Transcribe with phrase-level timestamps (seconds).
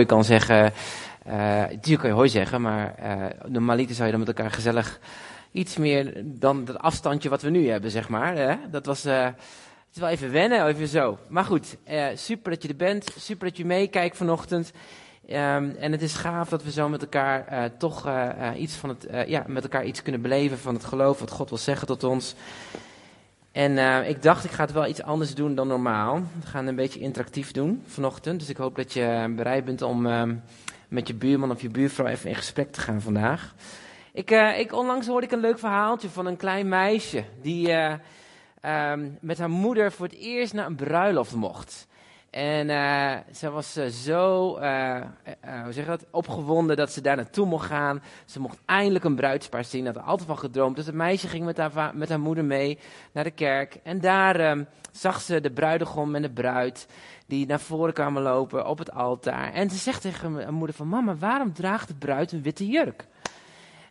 [0.00, 0.72] Je kan zeggen,
[1.26, 5.00] uh, natuurlijk kan je hoi zeggen, maar uh, normaliter zou je dan met elkaar gezellig
[5.52, 8.36] iets meer dan dat afstandje wat we nu hebben, zeg maar.
[8.36, 8.54] Hè?
[8.70, 11.18] Dat was, uh, het is wel even wennen, even zo.
[11.28, 11.76] Maar goed,
[12.14, 14.72] super dat je er bent, super dat je meekijkt vanochtend.
[15.28, 15.36] Um,
[15.76, 18.08] en het is gaaf dat we zo met elkaar toch
[18.56, 21.58] iets van het, ja, met elkaar iets kunnen beleven van het geloof, wat God wil
[21.58, 22.34] zeggen tot ons.
[23.52, 26.22] En uh, ik dacht, ik ga het wel iets anders doen dan normaal.
[26.40, 28.40] We gaan een beetje interactief doen vanochtend.
[28.40, 30.22] Dus ik hoop dat je bereid bent om uh,
[30.88, 33.54] met je buurman of je buurvrouw even in gesprek te gaan vandaag.
[34.12, 39.18] Ik, uh, ik, onlangs hoorde ik een leuk verhaaltje van een klein meisje die um,
[39.20, 41.86] met haar moeder voor het eerst naar een bruiloft mocht.
[42.30, 45.02] En uh, ze was uh, zo uh,
[45.62, 48.02] hoe zeg dat, opgewonden dat ze daar naartoe mocht gaan.
[48.24, 50.76] Ze mocht eindelijk een bruidspaar zien, had er altijd van gedroomd.
[50.76, 52.78] Dus het meisje ging met haar, met haar moeder mee
[53.12, 53.78] naar de kerk.
[53.82, 56.86] En daar ehm, zag ze de bruidegom en de bruid
[57.26, 59.52] die naar voren kwamen lopen op het altaar.
[59.52, 63.06] En ze zegt tegen haar moeder van, mama, waarom draagt de bruid een witte jurk?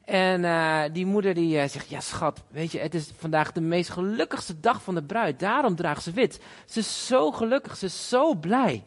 [0.09, 3.61] En uh, die moeder die uh, zegt, ja schat, weet je, het is vandaag de
[3.61, 5.39] meest gelukkigste dag van de bruid.
[5.39, 6.39] Daarom draagt ze wit.
[6.65, 8.83] Ze is zo gelukkig, ze is zo blij.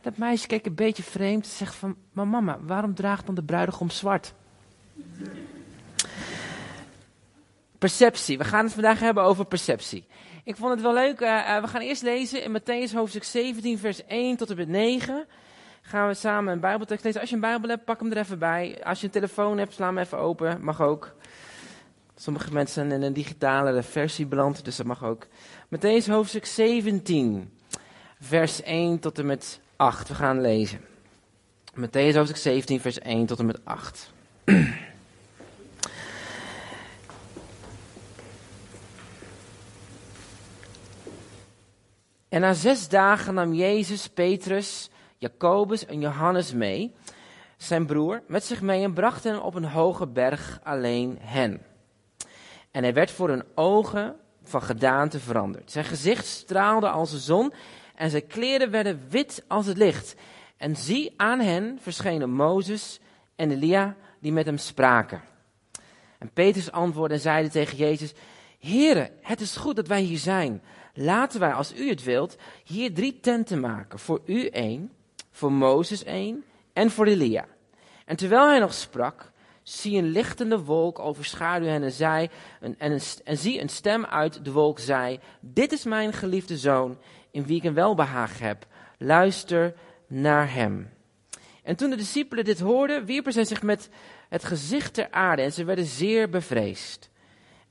[0.00, 1.46] Dat meisje kijkt een beetje vreemd.
[1.46, 4.32] Ze zegt van, maar mama, waarom draagt dan de bruidegom zwart?
[7.78, 8.38] Perceptie.
[8.38, 10.04] We gaan het vandaag hebben over perceptie.
[10.44, 11.20] Ik vond het wel leuk.
[11.20, 15.26] Uh, we gaan eerst lezen in Matthäus hoofdstuk 17, vers 1 tot en met 9
[15.82, 17.20] gaan we samen een Bijbeltekst lezen.
[17.20, 18.80] Als je een Bijbel hebt, pak hem er even bij.
[18.84, 20.64] Als je een telefoon hebt, sla hem even open.
[20.64, 21.14] Mag ook.
[22.16, 25.26] Sommige mensen zijn in een digitale versie beland, dus dat mag ook.
[25.76, 27.50] Matthäus hoofdstuk 17,
[28.20, 30.08] vers 1 tot en met 8.
[30.08, 30.80] We gaan lezen.
[31.74, 34.12] Matthäus hoofdstuk 17, vers 1 tot en met 8.
[42.30, 46.94] En na zes dagen nam Jezus Petrus, Jacobus en Johannes mee,
[47.56, 51.62] zijn broer, met zich mee en bracht hen op een hoge berg alleen hen.
[52.70, 55.70] En hij werd voor hun ogen van gedaante veranderd.
[55.70, 57.52] Zijn gezicht straalde als de zon
[57.94, 60.14] en zijn kleren werden wit als het licht.
[60.56, 63.00] En zie, aan hen verschenen Mozes
[63.36, 65.22] en Elia die met hem spraken.
[66.18, 68.12] En Petrus antwoordde en zeide tegen Jezus,
[68.58, 70.62] Heere, het is goed dat wij hier zijn.
[70.94, 73.98] Laten wij, als u het wilt, hier drie tenten maken.
[73.98, 74.92] Voor u één,
[75.30, 77.46] voor Mozes één en voor Elia.
[78.04, 79.30] En terwijl hij nog sprak,
[79.62, 82.28] zie een lichtende wolk overschaduw hen en zei,
[82.60, 86.98] en, en, en zie een stem uit de wolk zei, dit is mijn geliefde zoon,
[87.30, 88.66] in wie ik een welbehagen heb.
[88.98, 89.74] Luister
[90.06, 90.90] naar hem.
[91.62, 93.88] En toen de discipelen dit hoorden, wierpen zij zich met
[94.28, 97.10] het gezicht ter aarde en ze werden zeer bevreesd.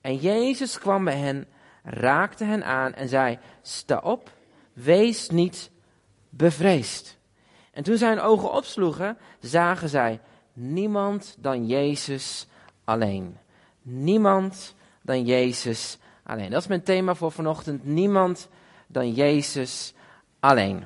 [0.02, 1.48] En Jezus kwam bij hen,
[1.84, 4.32] raakte hen aan en zei, sta op,
[4.74, 5.72] wees niet
[6.30, 7.19] bevreesd.
[7.72, 10.20] En toen zij hun ogen opsloegen, zagen zij
[10.54, 12.48] niemand dan Jezus
[12.84, 13.38] alleen.
[13.82, 16.50] Niemand dan Jezus alleen.
[16.50, 17.86] Dat is mijn thema voor vanochtend.
[17.86, 18.50] Niemand
[18.88, 19.94] dan Jezus
[20.40, 20.84] alleen.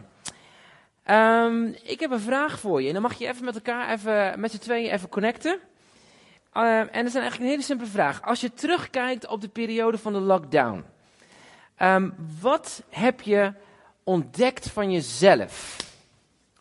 [1.12, 2.88] Um, ik heb een vraag voor je.
[2.88, 5.60] En dan mag je even met elkaar, even, met z'n tweeën even connecten.
[6.54, 8.22] Uh, en dat is eigenlijk een hele simpele vraag.
[8.22, 10.84] Als je terugkijkt op de periode van de lockdown.
[11.82, 13.54] Um, wat heb je
[14.04, 15.83] ontdekt van jezelf?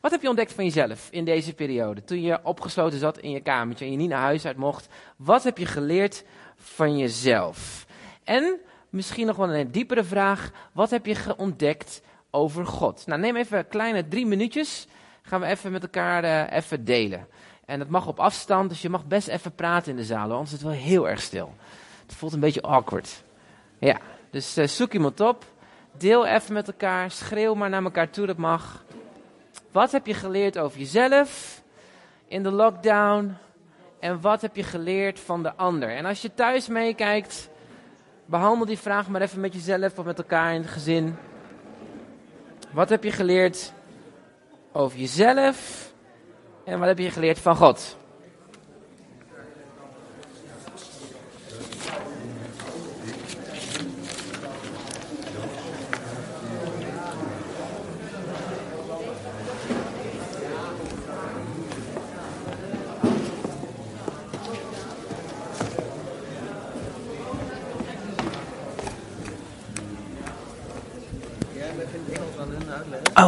[0.02, 2.04] Wat heb je ontdekt van jezelf in deze periode?
[2.04, 4.88] Toen je opgesloten zat in je kamertje en je niet naar huis uit mocht.
[5.16, 6.24] Wat heb je geleerd
[6.56, 7.86] van jezelf?
[8.24, 8.60] En
[8.90, 10.50] misschien nog wel een diepere vraag.
[10.72, 13.06] Wat heb je ontdekt over God?
[13.06, 14.86] Nou, neem even kleine drie minuutjes.
[15.22, 17.26] Gaan we even met elkaar uh, even delen.
[17.64, 20.30] En dat mag op afstand, dus je mag best even praten in de zaal.
[20.30, 21.54] Anders is het wel heel erg stil.
[22.06, 23.22] Het voelt een beetje awkward.
[23.78, 23.98] Ja,
[24.30, 25.44] dus uh, zoek iemand op.
[25.98, 27.10] Deel even met elkaar.
[27.10, 28.84] Schreeuw maar naar elkaar toe, dat mag.
[29.72, 31.62] Wat heb je geleerd over jezelf
[32.26, 33.36] in de lockdown?
[34.00, 35.96] En wat heb je geleerd van de ander?
[35.96, 37.48] En als je thuis meekijkt,
[38.26, 41.16] behandel die vraag maar even met jezelf of met elkaar in het gezin.
[42.70, 43.72] Wat heb je geleerd
[44.72, 45.90] over jezelf?
[46.64, 47.96] En wat heb je geleerd van God?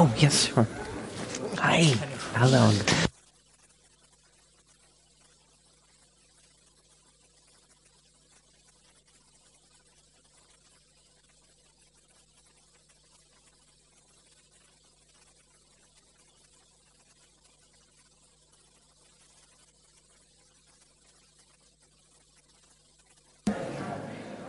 [0.05, 0.67] Oh, yes, sir.
[1.57, 1.97] Hi.
[2.37, 2.69] Hello.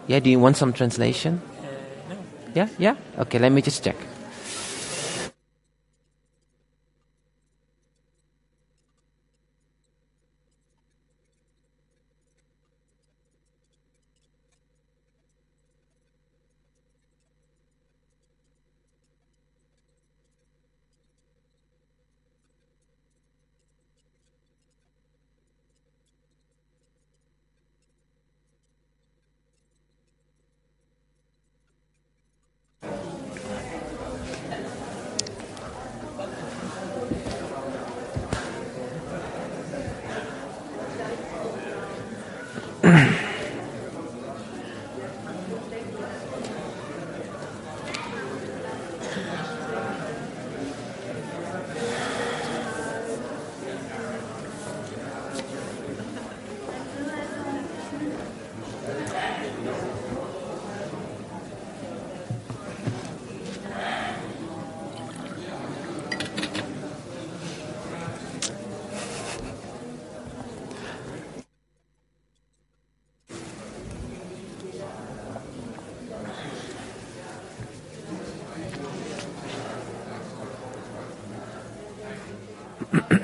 [0.08, 1.42] Yeah, do you want some translation?
[1.64, 2.18] Uh, no.
[2.54, 2.96] Yeah, yeah?
[3.20, 3.96] Okay, let me just check.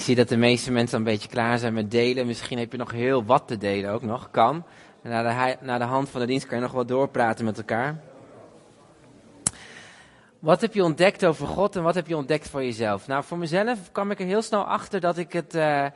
[0.00, 2.26] Ik zie dat de meeste mensen een beetje klaar zijn met delen.
[2.26, 4.30] Misschien heb je nog heel wat te delen ook nog.
[4.30, 4.64] Kan.
[5.02, 7.58] En naar de, naar de hand van de dienst kan je nog wat doorpraten met
[7.58, 8.00] elkaar.
[10.38, 13.06] Wat heb je ontdekt over God en wat heb je ontdekt voor jezelf?
[13.06, 15.86] Nou, voor mezelf kwam ik er heel snel achter dat ik het uh,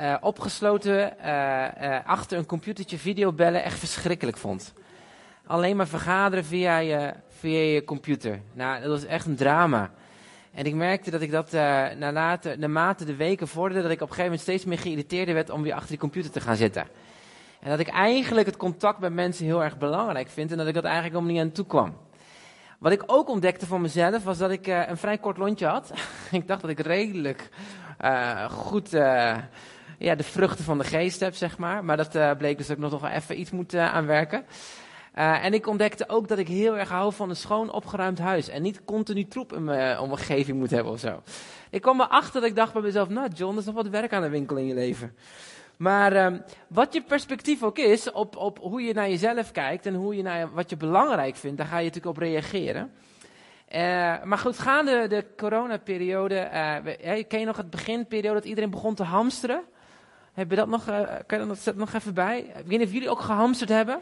[0.00, 1.66] uh, opgesloten uh,
[2.04, 4.72] achter een computertje videobellen echt verschrikkelijk vond.
[5.46, 8.40] Alleen maar vergaderen via je, via je computer.
[8.52, 9.90] Nou, dat was echt een drama.
[10.54, 11.60] En ik merkte dat ik dat uh,
[12.56, 15.62] naarmate de weken vorderde, dat ik op een gegeven moment steeds meer geïrriteerd werd om
[15.62, 16.86] weer achter die computer te gaan zitten.
[17.60, 20.74] En dat ik eigenlijk het contact met mensen heel erg belangrijk vind en dat ik
[20.74, 21.96] dat eigenlijk helemaal niet aan toe kwam.
[22.78, 25.92] Wat ik ook ontdekte voor mezelf was dat ik uh, een vrij kort lontje had.
[26.30, 27.48] ik dacht dat ik redelijk
[28.00, 28.90] uh, goed
[29.98, 31.84] ja, de vruchten van de geest heb, zeg maar.
[31.84, 34.44] Maar dat bleek dus dat ik nog wel even iets moet aanwerken.
[35.18, 38.48] Uh, en ik ontdekte ook dat ik heel erg hou van een schoon opgeruimd huis.
[38.48, 41.22] En niet continu troep in mijn omgeving moet hebben of zo.
[41.70, 44.12] Ik kwam erachter dat ik dacht bij mezelf, nou John, er is nog wat werk
[44.12, 45.14] aan de winkel in je leven.
[45.76, 46.38] Maar uh,
[46.68, 50.22] wat je perspectief ook is op, op hoe je naar jezelf kijkt en hoe je
[50.22, 52.92] naar wat je belangrijk vindt, daar ga je natuurlijk op reageren.
[53.74, 53.78] Uh,
[54.24, 56.50] maar goed, gaande de coronaperiode,
[57.04, 59.62] uh, ken je nog het beginperiode dat iedereen begon te hamsteren?
[60.32, 60.84] Heb je dat nog,
[61.26, 62.38] kan je dat nog even bij?
[62.38, 64.00] Ik weet niet of jullie ook gehamsterd hebben.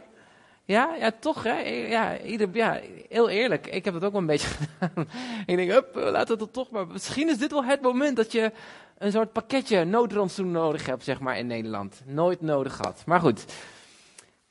[0.68, 1.58] Ja, ja, toch hè.
[1.88, 3.66] Ja, ieder, ja, heel eerlijk.
[3.66, 5.08] Ik heb dat ook wel een beetje gedaan.
[5.46, 6.86] ik denk, up, laten we het toch maar.
[6.86, 8.52] Misschien is dit wel het moment dat je
[8.98, 12.02] een soort pakketje noodrandsoen nodig hebt, zeg maar, in Nederland.
[12.06, 13.02] Nooit nodig gehad.
[13.06, 13.44] Maar goed.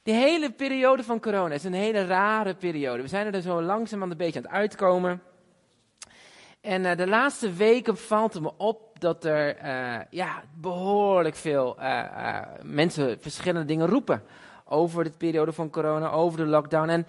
[0.04, 3.02] Die hele periode van corona is een hele rare periode.
[3.02, 5.22] We zijn er zo langzaam een beetje aan het uitkomen.
[6.62, 11.78] En uh, de laatste weken valt het me op dat er uh, ja, behoorlijk veel
[11.80, 14.24] uh, mensen verschillende dingen roepen.
[14.70, 16.90] Over de periode van corona, over de lockdown.
[16.90, 17.08] En,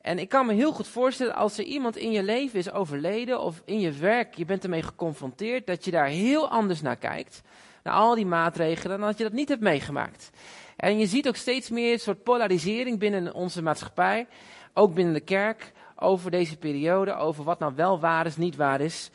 [0.00, 3.40] en ik kan me heel goed voorstellen als er iemand in je leven is overleden
[3.40, 7.42] of in je werk, je bent ermee geconfronteerd, dat je daar heel anders naar kijkt.
[7.82, 10.30] Naar al die maatregelen, dan dat je dat niet hebt meegemaakt.
[10.76, 14.26] En je ziet ook steeds meer een soort polarisering binnen onze maatschappij,
[14.74, 18.80] ook binnen de kerk over deze periode, over wat nou wel waar is, niet waar
[18.80, 19.10] is.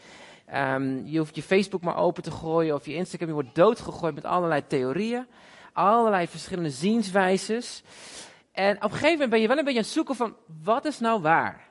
[0.55, 4.15] Um, je hoeft je Facebook maar open te gooien of je Instagram, je wordt doodgegooid
[4.15, 5.25] met allerlei theorieën,
[5.73, 7.83] allerlei verschillende zienswijzes.
[8.51, 10.85] En op een gegeven moment ben je wel een beetje aan het zoeken van, wat
[10.85, 11.67] is nou waar?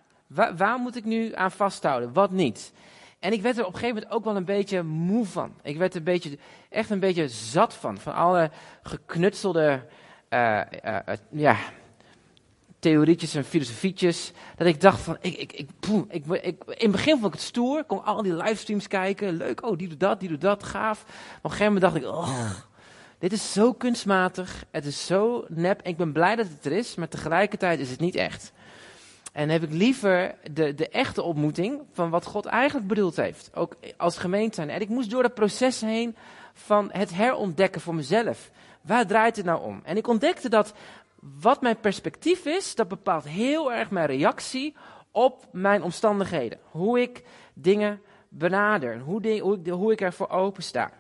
[0.57, 2.73] Waar, moet ik nu aan vasthouden, wat niet?
[3.19, 5.55] En ik werd er op een gegeven moment ook wel een beetje moe van.
[5.63, 6.39] Ik werd er een beetje,
[6.69, 7.99] echt een beetje zat van.
[7.99, 8.51] Van alle
[8.83, 9.87] geknutselde
[10.31, 10.61] uh,
[11.31, 11.57] ja,
[12.79, 14.33] theorietjes en filosofietjes.
[14.57, 15.71] Dat ik dacht van, ik, ik, ik,
[16.09, 17.85] ik, ik, in het begin vond ik het stoer.
[17.85, 19.37] Kon al die livestreams kijken.
[19.37, 21.05] Leuk, oh, die doet dat, die doet dat, gaaf.
[21.07, 22.51] Maar op een gegeven moment dacht ik, oh,
[23.19, 24.65] dit is zo kunstmatig.
[24.71, 25.81] Het is zo nep.
[25.83, 28.53] Ik ben blij dat het er is, maar tegelijkertijd is het niet echt.
[29.33, 33.51] En heb ik liever de, de echte ontmoeting van wat God eigenlijk bedoeld heeft.
[33.55, 34.71] Ook als gemeente zijn.
[34.71, 36.17] En ik moest door dat proces heen
[36.53, 38.51] van het herontdekken voor mezelf.
[38.81, 39.81] Waar draait het nou om?
[39.85, 40.75] En ik ontdekte dat
[41.41, 44.77] wat mijn perspectief is, dat bepaalt heel erg mijn reactie
[45.11, 46.59] op mijn omstandigheden.
[46.71, 50.93] Hoe ik dingen benader, hoe, hoe, ik, hoe ik ervoor open sta.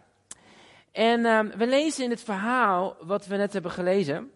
[0.98, 4.30] En um, we lezen in het verhaal wat we net hebben gelezen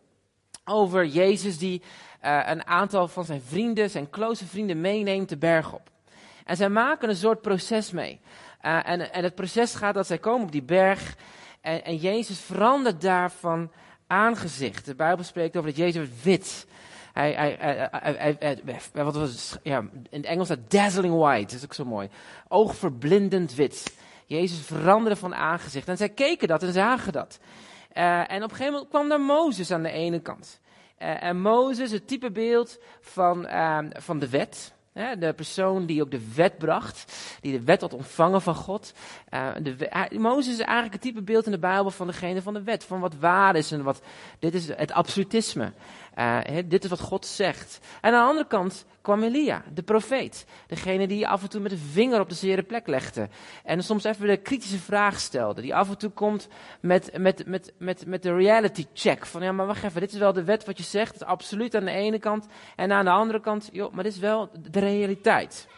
[0.64, 1.82] over Jezus die
[2.24, 5.90] uh, een aantal van zijn vrienden, zijn close vrienden meeneemt de berg op.
[6.44, 8.20] En zij maken een soort proces mee.
[8.62, 11.16] Uh, en, en het proces gaat dat zij komen op die berg
[11.60, 13.70] en, en Jezus verandert daarvan
[14.06, 14.84] aangezicht.
[14.84, 16.66] De Bijbel spreekt over dat Jezus werd wit.
[17.12, 18.60] Hij, hij, hij,
[18.92, 19.78] wat was ja,
[20.10, 22.08] in het Engels dat dazzling white, dat is ook zo mooi.
[22.48, 24.00] Oogverblindend wit.
[24.26, 25.88] Jezus veranderde van aangezicht.
[25.88, 27.38] En zij keken dat en zagen dat.
[27.94, 30.60] Uh, en op een gegeven moment kwam daar Mozes aan de ene kant.
[30.98, 34.74] Uh, en Mozes, het typebeeld van, uh, van de wet.
[35.18, 38.92] de persoon die ook de wet bracht, die de wet had ontvangen van God.
[39.30, 42.62] Uh, de, Mozes is eigenlijk het type beeld in de Bijbel van degene van de
[42.62, 44.02] wet, van wat waar is en wat.
[44.38, 45.72] Dit is het absolutisme.
[46.18, 47.78] Uh, dit is wat God zegt.
[48.00, 50.46] En aan de andere kant kwam Elia, de profeet.
[50.66, 53.28] Degene die af en toe met de vinger op de zere plek legde.
[53.64, 55.60] En soms even de kritische vraag stelde.
[55.60, 56.48] Die af en toe komt
[56.80, 59.26] met, met, met, met, met de reality check.
[59.26, 61.14] Van ja, maar wacht even, dit is wel de wet wat je zegt.
[61.14, 62.46] Is absoluut aan de ene kant.
[62.76, 65.68] En aan de andere kant, joh, maar dit is wel de realiteit.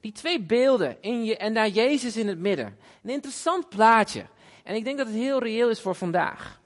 [0.00, 2.76] Die twee beelden in je, en daar Jezus in het midden.
[3.02, 4.24] Een interessant plaatje.
[4.64, 6.60] En ik denk dat het heel reëel is voor vandaag.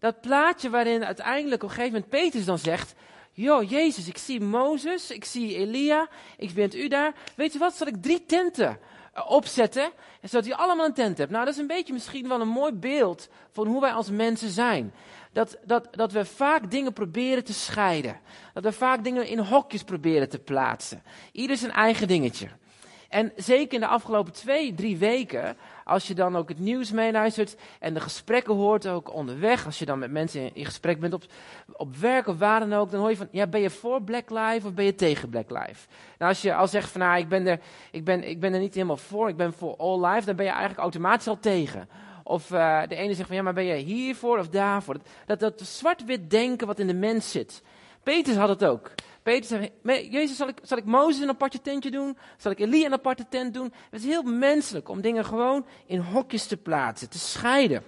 [0.00, 2.94] Dat plaatje waarin uiteindelijk op een gegeven moment Petrus dan zegt:
[3.32, 7.12] Joh, Jezus, ik zie Mozes, ik zie Elia, ik bent u daar.
[7.36, 8.78] Weet je wat, zal ik drie tenten
[9.16, 9.90] uh, opzetten,
[10.22, 11.30] zodat je allemaal een tent hebt.
[11.30, 14.50] Nou, dat is een beetje misschien wel een mooi beeld van hoe wij als mensen
[14.50, 14.92] zijn.
[15.32, 18.20] Dat, dat, dat we vaak dingen proberen te scheiden.
[18.54, 21.02] Dat we vaak dingen in hokjes proberen te plaatsen.
[21.32, 22.48] Ieder zijn eigen dingetje.
[23.08, 25.56] En zeker in de afgelopen twee, drie weken
[25.90, 29.84] als je dan ook het nieuws meeluistert en de gesprekken hoort ook onderweg, als je
[29.84, 31.24] dan met mensen in, gesprek bent op,
[31.72, 34.30] op werk of waar dan ook, dan hoor je van, ja, ben je voor Black
[34.30, 35.86] Lives of ben je tegen Black Lives?
[36.18, 38.60] Nou, als je al zegt van, nou, ik ben, er, ik, ben, ik ben er
[38.60, 41.88] niet helemaal voor, ik ben voor all life, dan ben je eigenlijk automatisch al tegen.
[42.24, 44.96] Of uh, de ene zegt van, ja, maar ben je hiervoor of daarvoor?
[45.26, 47.62] Dat, dat, zwart-wit denken wat in de mens zit.
[48.02, 48.90] Petrus had het ook.
[49.30, 49.68] Peter
[50.10, 52.16] Jezus, zal ik, zal ik Mozes een aparte tentje doen?
[52.36, 53.72] Zal ik Elia een aparte tent doen?
[53.90, 57.82] Het is heel menselijk om dingen gewoon in hokjes te plaatsen, te scheiden.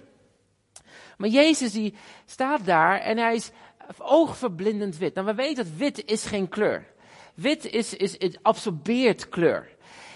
[1.17, 1.93] Maar Jezus die
[2.25, 3.51] staat daar en hij is
[3.97, 5.13] oogverblindend wit.
[5.13, 6.85] Nou, we weten dat wit is geen kleur.
[7.33, 9.72] Wit is, is, is absorbeert kleur.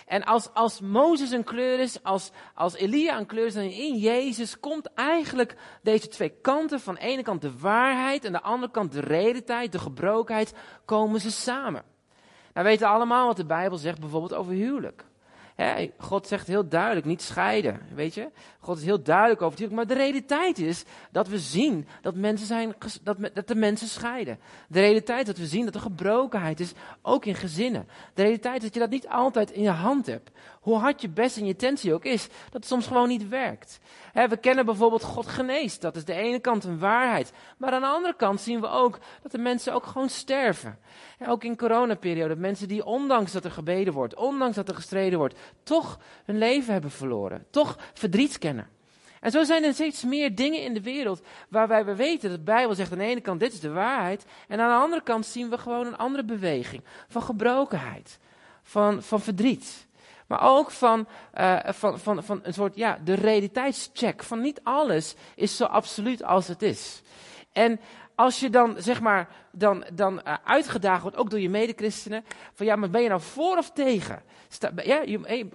[0.08, 3.98] En als, als Mozes een kleur is, als, als Elia een kleur is, dan in
[3.98, 8.72] Jezus komt eigenlijk deze twee kanten, van de ene kant de waarheid en de andere
[8.72, 10.54] kant de realiteit, de gebrokenheid,
[10.86, 11.84] komen ze samen.
[12.54, 15.06] Nou, we weten allemaal wat de Bijbel zegt bijvoorbeeld over huwelijk.
[15.98, 18.30] God zegt heel duidelijk, niet scheiden, weet je.
[18.60, 19.72] God is heel duidelijk over het.
[19.72, 24.40] Maar de realiteit is dat we zien dat, mensen zijn, dat, dat de mensen scheiden.
[24.68, 27.88] De realiteit dat we zien dat er gebrokenheid is, ook in gezinnen.
[28.14, 30.32] De realiteit is dat je dat niet altijd in je hand hebt.
[30.68, 33.80] Hoe hard je best en je intentie ook is, dat het soms gewoon niet werkt.
[34.14, 35.82] we kennen bijvoorbeeld God geneest.
[35.82, 37.32] Dat is de ene kant een waarheid.
[37.58, 40.80] Maar aan de andere kant zien we ook dat de mensen ook gewoon sterven.
[41.28, 45.40] ook in coronaperiode, mensen die ondanks dat er gebeden wordt, ondanks dat er gestreden wordt,
[45.64, 47.46] toch hun leven hebben verloren.
[47.50, 48.68] Toch verdriet kennen.
[49.20, 52.44] En zo zijn er steeds meer dingen in de wereld waarbij we weten dat de
[52.44, 54.26] Bijbel zegt aan de ene kant dit is de waarheid.
[54.48, 58.20] En aan de andere kant zien we gewoon een andere beweging van gebrokenheid,
[58.64, 59.87] van, van verdriet.
[60.28, 61.08] Maar ook van,
[61.38, 64.24] uh, van, van, van een soort, ja, de realiteitscheck.
[64.24, 67.02] Van niet alles is zo absoluut als het is.
[67.52, 67.80] En
[68.16, 72.66] als je dan, zeg maar, dan, dan uh, uitgedaagd wordt, ook door je medechristenen, van
[72.66, 74.24] ja, maar ben je nou voor of tegen?
[74.48, 75.04] Sta, ja,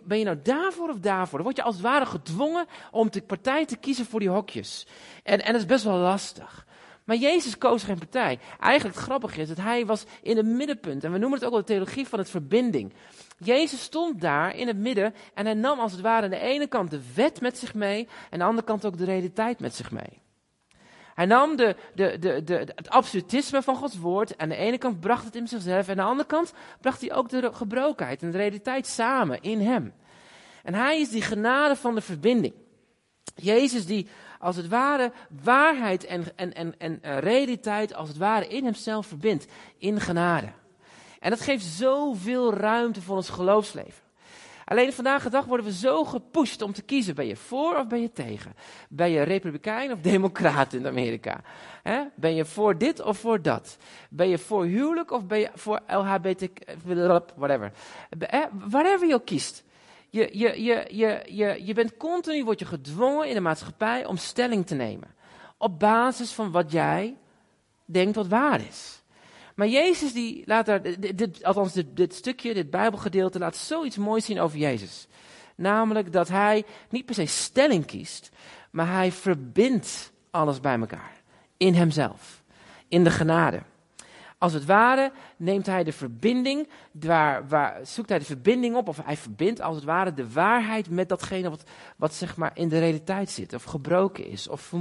[0.03, 1.39] ben je nou daarvoor of daarvoor?
[1.39, 4.87] Dan word je als het ware gedwongen om de partij te kiezen voor die hokjes.
[5.23, 6.67] En, en dat is best wel lastig.
[7.05, 8.39] Maar Jezus koos geen partij.
[8.61, 11.05] Eigenlijk het grappige is dat hij was in het middenpunt.
[11.05, 12.93] En we noemen het ook wel de theologie van het verbinding.
[13.39, 16.67] Jezus stond daar in het midden en hij nam als het ware aan de ene
[16.67, 19.75] kant de wet met zich mee en aan de andere kant ook de realiteit met
[19.75, 20.21] zich mee.
[21.15, 24.39] Hij nam de, de, de, het absolutisme van Gods woord.
[24.39, 25.89] Aan de ene kant bracht het in zichzelf.
[25.89, 29.61] En aan de andere kant bracht hij ook de gebrokenheid en de realiteit samen in
[29.61, 29.95] hem.
[30.63, 32.55] En hij is die genade van de verbinding.
[33.35, 34.09] Jezus die
[34.43, 39.07] als het ware waarheid en, en, en, en eh, realiteit als het ware in hemzelf
[39.07, 39.47] verbindt.
[39.79, 40.49] In genade.
[41.21, 44.03] En dat geeft zoveel ruimte voor ons geloofsleven.
[44.65, 47.15] Alleen vandaag de dag worden we zo gepusht om te kiezen.
[47.15, 48.55] Ben je voor of ben je tegen?
[48.89, 51.41] Ben je republikein of democraat in Amerika?
[52.15, 53.77] Ben je voor dit of voor dat?
[54.11, 56.49] Ben je voor huwelijk of ben je voor LHBT,
[57.37, 57.73] whatever.
[58.69, 59.65] whatever je kiest.
[60.13, 64.17] Je, je, je, je, je, je bent continu, word je gedwongen in de maatschappij om
[64.17, 65.15] stelling te nemen.
[65.57, 67.17] Op basis van wat jij
[67.85, 69.03] denkt wat waar is.
[69.55, 74.25] Maar Jezus die laat daar, dit, althans dit, dit stukje, dit Bijbelgedeelte laat zoiets moois
[74.25, 75.07] zien over Jezus.
[75.55, 78.31] Namelijk dat hij niet per se stelling kiest,
[78.71, 81.23] maar hij verbindt alles bij elkaar.
[81.57, 82.43] In hemzelf.
[82.89, 83.63] In de genade.
[84.43, 89.01] Als het ware neemt hij de verbinding, waar, waar, zoekt hij de verbinding op, of
[89.05, 91.63] hij verbindt als het ware de waarheid met datgene wat,
[91.97, 94.49] wat zeg maar in de realiteit zit, of gebroken is.
[94.49, 94.73] Of,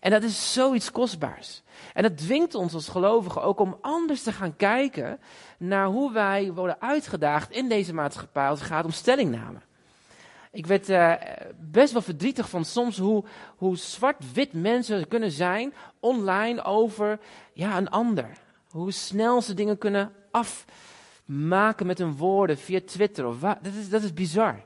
[0.00, 1.62] en dat is zoiets kostbaars.
[1.94, 5.18] En dat dwingt ons als gelovigen ook om anders te gaan kijken
[5.58, 9.58] naar hoe wij worden uitgedaagd in deze maatschappij als het gaat om stellingname.
[10.50, 11.12] Ik werd uh,
[11.60, 13.24] best wel verdrietig van soms hoe,
[13.56, 17.18] hoe zwart-wit mensen kunnen zijn online over
[17.52, 18.44] ja, een ander.
[18.76, 23.26] Hoe snel ze dingen kunnen afmaken met hun woorden via Twitter.
[23.26, 23.38] Of.
[23.38, 24.62] Dat, is, dat is bizar.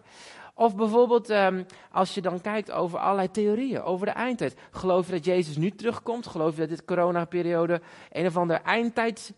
[0.55, 4.57] Of bijvoorbeeld um, als je dan kijkt over allerlei theorieën, over de eindtijd.
[4.71, 6.27] Geloof je dat Jezus nu terugkomt?
[6.27, 7.81] Geloof je dat dit coronaperiode
[8.13, 9.33] een of ander eindtijd,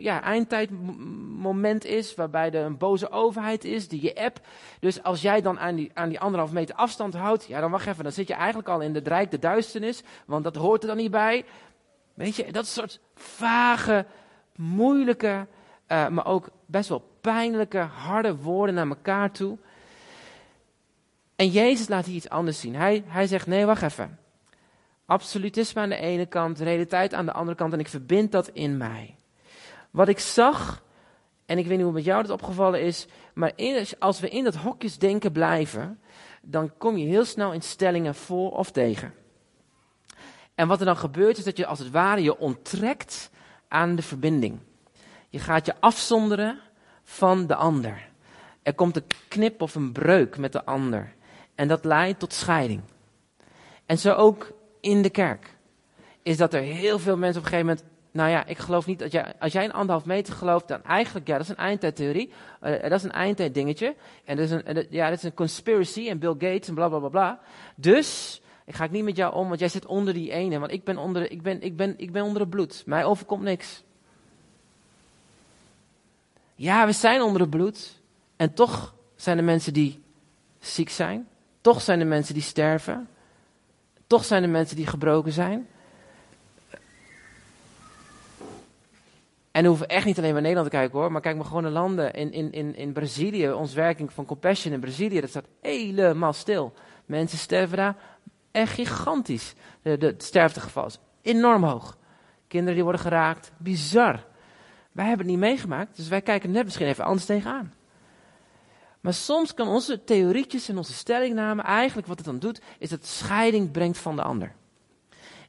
[0.00, 4.40] ja, eindtijdmoment is, waarbij er een boze overheid is, die je app.
[4.80, 7.86] Dus als jij dan aan die, aan die anderhalf meter afstand houdt, ja dan wacht
[7.86, 10.88] even, dan zit je eigenlijk al in de rijk de duisternis, want dat hoort er
[10.88, 11.44] dan niet bij.
[12.14, 14.06] Weet je, dat soort vage,
[14.56, 15.46] moeilijke,
[15.88, 19.58] uh, maar ook best wel pijnlijke, harde woorden naar elkaar toe.
[21.36, 22.74] En Jezus laat hier iets anders zien.
[22.74, 24.18] Hij, hij zegt, nee, wacht even.
[25.06, 28.76] Absolutisme aan de ene kant, realiteit aan de andere kant en ik verbind dat in
[28.76, 29.16] mij.
[29.90, 30.82] Wat ik zag,
[31.46, 33.52] en ik weet niet hoe met jou dat opgevallen is, maar
[33.98, 36.00] als we in dat hokjesdenken blijven,
[36.42, 39.14] dan kom je heel snel in stellingen voor of tegen.
[40.54, 43.30] En wat er dan gebeurt is dat je als het ware je onttrekt
[43.68, 44.60] aan de verbinding.
[45.28, 46.60] Je gaat je afzonderen
[47.02, 48.08] van de ander.
[48.62, 51.14] Er komt een knip of een breuk met de ander.
[51.54, 52.82] En dat leidt tot scheiding.
[53.86, 55.56] En zo ook in de kerk.
[56.22, 57.92] Is dat er heel veel mensen op een gegeven moment.
[58.10, 59.34] Nou ja, ik geloof niet dat jij.
[59.38, 61.26] Als jij een anderhalf meter gelooft, dan eigenlijk.
[61.26, 62.32] Ja, dat is een eindtijdtheorie.
[62.62, 63.94] Uh, dat is een eindtijddingetje.
[64.24, 66.08] En dat is een, ja, dat is een conspiracy.
[66.08, 67.40] En Bill Gates en bla bla bla bla.
[67.76, 68.42] Dus.
[68.64, 70.58] Ik ga ik niet met jou om, want jij zit onder die ene.
[70.58, 72.82] Want ik ben onder, ik ben, ik ben, ik ben onder het bloed.
[72.86, 73.82] Mij overkomt niks.
[76.54, 78.00] Ja, we zijn onder het bloed.
[78.36, 80.02] En toch zijn er mensen die
[80.58, 81.28] ziek zijn.
[81.60, 83.08] Toch zijn er mensen die sterven.
[84.06, 85.68] Toch zijn er mensen die gebroken zijn.
[89.50, 91.62] En we hoeven echt niet alleen naar Nederland te kijken hoor, maar kijk maar gewoon
[91.62, 92.12] naar landen.
[92.12, 96.72] In, in, in, in Brazilië, ons werking van Compassion in Brazilië, dat staat helemaal stil.
[97.06, 97.96] Mensen sterven daar
[98.54, 99.54] echt gigantisch.
[99.82, 101.96] De, het sterftegeval is enorm hoog.
[102.48, 104.24] Kinderen die worden geraakt, bizar.
[104.92, 107.74] Wij hebben het niet meegemaakt, dus wij kijken net misschien even anders tegenaan.
[109.00, 113.06] Maar soms kan onze theorietjes en onze stellingname eigenlijk wat het dan doet, is dat
[113.06, 114.54] scheiding brengt van de ander.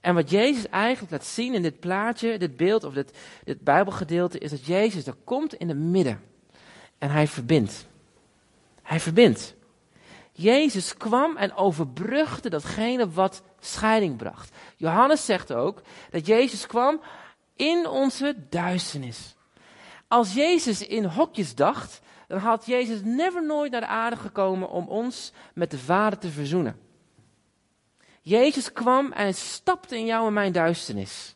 [0.02, 4.38] En wat Jezus eigenlijk laat zien in dit plaatje, dit beeld of dit, dit Bijbelgedeelte,
[4.38, 6.22] is dat Jezus er komt in het midden.
[6.98, 7.88] En hij verbindt.
[8.82, 9.56] Hij verbindt.
[10.38, 14.56] Jezus kwam en overbrugde datgene wat scheiding bracht.
[14.78, 17.02] Johannes zegt ook dat Jezus kwam
[17.56, 19.36] in onze duisternis.
[20.08, 24.88] Als Jezus in hokjes dacht, dan had Jezus never nooit naar de aarde gekomen om
[24.88, 26.80] ons met de Vader te verzoenen.
[28.22, 31.36] Jezus kwam en stapte in jou en mijn duisternis.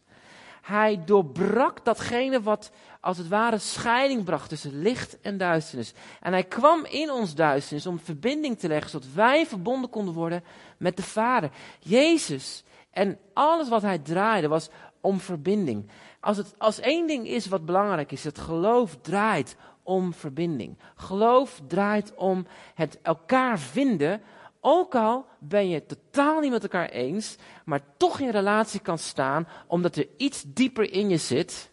[0.61, 5.93] Hij doorbrak datgene wat als het ware scheiding bracht tussen licht en duisternis.
[6.21, 10.43] En hij kwam in ons duisternis om verbinding te leggen, zodat wij verbonden konden worden
[10.77, 11.51] met de Vader.
[11.79, 14.69] Jezus en alles wat hij draaide was
[15.01, 15.89] om verbinding.
[16.19, 20.77] Als, het, als één ding is wat belangrijk is, het geloof draait om verbinding.
[20.95, 24.21] Geloof draait om het elkaar vinden,
[24.61, 27.35] ook al ben je totaal niet met elkaar eens,
[27.65, 31.71] maar toch in relatie kan staan, omdat er iets dieper in je zit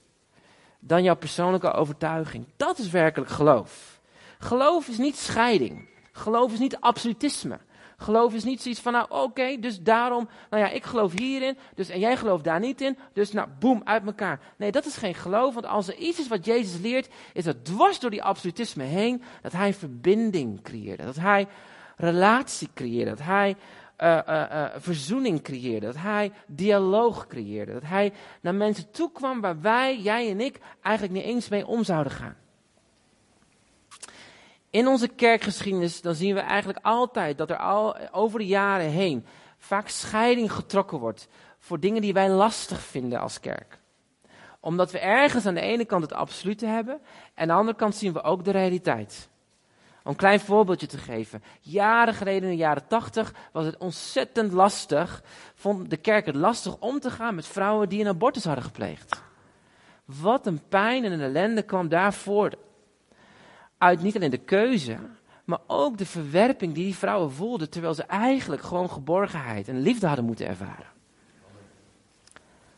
[0.87, 2.47] dan jouw persoonlijke overtuiging.
[2.57, 4.01] Dat is werkelijk geloof.
[4.39, 5.89] Geloof is niet scheiding.
[6.13, 7.59] Geloof is niet absolutisme.
[7.99, 11.89] Geloof is niet zoiets van, nou oké, dus daarom, nou ja, ik geloof hierin, dus,
[11.89, 14.41] en jij gelooft daar niet in, dus nou, boem, uit elkaar.
[14.57, 17.65] Nee, dat is geen geloof, want als er iets is wat Jezus leert, is dat
[17.65, 21.47] dwars door die absolutisme heen, dat hij verbinding creëerde, dat hij
[21.97, 23.57] relatie creëerde, dat hij
[23.99, 29.61] uh, uh, verzoening creëerde, dat hij dialoog creëerde, dat hij naar mensen toe kwam waar
[29.61, 32.37] wij, jij en ik, eigenlijk niet eens mee om zouden gaan.
[34.71, 39.27] In onze kerkgeschiedenis dan zien we eigenlijk altijd dat er al over de jaren heen
[39.59, 41.29] vaak scheiding getrokken wordt
[41.59, 43.79] voor dingen die wij lastig vinden als kerk.
[44.61, 47.01] Omdat we ergens aan de ene kant het absolute hebben
[47.35, 49.29] en aan de andere kant zien we ook de realiteit.
[50.07, 51.43] Om een klein voorbeeldje te geven.
[51.61, 55.23] Jaren geleden, in de jaren tachtig, was het ontzettend lastig.
[55.55, 59.23] Vond de kerk het lastig om te gaan met vrouwen die een abortus hadden gepleegd.
[60.05, 62.53] Wat een pijn en een ellende kwam daarvoor
[63.79, 64.99] uit niet alleen de keuze,
[65.45, 70.07] maar ook de verwerping die die vrouwen voelden, terwijl ze eigenlijk gewoon geborgenheid en liefde
[70.07, 70.93] hadden moeten ervaren.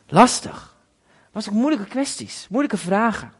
[0.07, 0.77] Lastig.
[1.31, 3.33] Was ook moeilijke kwesties, moeilijke vragen.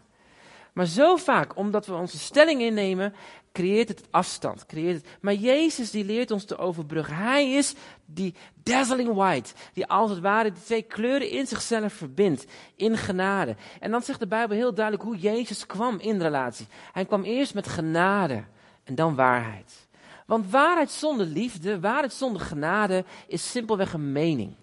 [0.73, 3.13] Maar zo vaak, omdat we onze stelling innemen,
[3.51, 4.65] creëert het afstand.
[4.65, 5.05] Creëert het.
[5.21, 7.15] Maar Jezus die leert ons te overbruggen.
[7.15, 7.73] Hij is
[8.05, 8.33] die
[8.63, 13.55] dazzling white, die als het ware die twee kleuren in zichzelf verbindt, in genade.
[13.79, 16.67] En dan zegt de Bijbel heel duidelijk hoe Jezus kwam in relatie.
[16.91, 18.43] Hij kwam eerst met genade
[18.83, 19.88] en dan waarheid.
[20.25, 24.55] Want waarheid zonder liefde, waarheid zonder genade, is simpelweg een mening.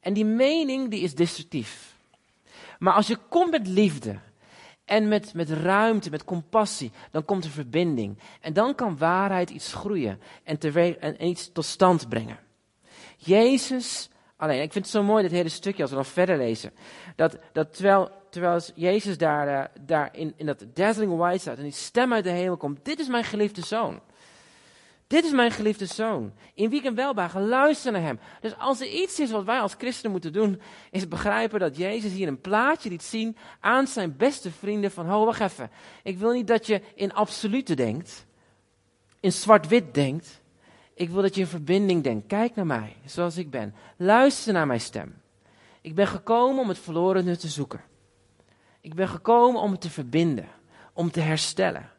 [0.00, 1.94] En die mening die is destructief.
[2.78, 4.18] Maar als je komt met liefde,
[4.86, 8.18] en met, met ruimte, met compassie, dan komt er verbinding.
[8.40, 12.38] En dan kan waarheid iets groeien en, iets tot stand brengen.
[13.16, 16.72] Jezus, alleen, ik vind het zo mooi, dit hele stukje, als we dan verder lezen.
[17.16, 21.62] Dat, dat terwijl, terwijl Jezus daar, uh, daar in, in dat dazzling white staat en
[21.62, 22.84] die stem uit de hemel komt.
[22.84, 24.00] Dit is mijn geliefde zoon.
[25.06, 28.18] Dit is mijn geliefde zoon, in wie ik een welbagen luister naar hem.
[28.40, 32.12] Dus als er iets is wat wij als christenen moeten doen, is begrijpen dat Jezus
[32.12, 35.70] hier een plaatje liet zien aan zijn beste vrienden van, ho, wacht even.
[36.02, 38.26] Ik wil niet dat je in absolute denkt,
[39.20, 40.40] in zwart-wit denkt.
[40.94, 42.26] Ik wil dat je in verbinding denkt.
[42.26, 43.74] Kijk naar mij, zoals ik ben.
[43.96, 45.14] Luister naar mijn stem.
[45.80, 47.80] Ik ben gekomen om het verlorene te zoeken.
[48.80, 50.48] Ik ben gekomen om het te verbinden,
[50.92, 51.90] om te herstellen,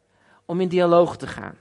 [0.46, 1.58] om in dialoog te gaan.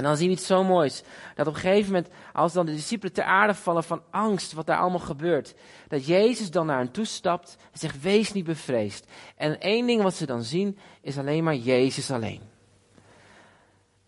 [0.00, 1.02] En dan zien we iets zo moois.
[1.34, 4.66] Dat op een gegeven moment, als dan de discipelen ter aarde vallen van angst, wat
[4.66, 5.54] daar allemaal gebeurt.
[5.88, 9.06] Dat Jezus dan naar hen toestapt en zegt, wees niet bevreesd.
[9.36, 12.49] En één ding wat ze dan zien, is alleen maar Jezus alleen.